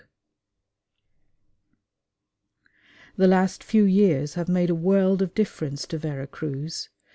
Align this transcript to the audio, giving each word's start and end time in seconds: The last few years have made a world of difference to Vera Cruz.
The 3.17 3.27
last 3.27 3.63
few 3.63 3.83
years 3.83 4.33
have 4.33 4.49
made 4.49 4.71
a 4.71 4.73
world 4.73 5.21
of 5.21 5.35
difference 5.35 5.85
to 5.85 5.99
Vera 5.99 6.25
Cruz. 6.25 6.89